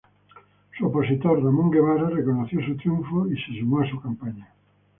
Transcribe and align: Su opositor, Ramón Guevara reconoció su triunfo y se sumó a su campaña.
Su 0.75 0.87
opositor, 0.87 1.43
Ramón 1.43 1.69
Guevara 1.69 2.09
reconoció 2.09 2.59
su 2.65 2.75
triunfo 2.75 3.27
y 3.27 3.37
se 3.39 3.59
sumó 3.59 3.81
a 3.81 3.87
su 3.87 4.01
campaña. 4.01 4.51